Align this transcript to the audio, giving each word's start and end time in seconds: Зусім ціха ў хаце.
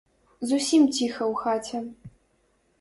Зусім 0.51 0.87
ціха 0.95 1.21
ў 1.31 1.33
хаце. 1.45 1.79